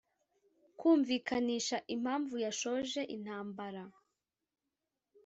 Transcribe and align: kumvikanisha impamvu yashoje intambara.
kumvikanisha 0.79 1.77
impamvu 1.95 2.35
yashoje 2.45 3.01
intambara. 3.15 3.83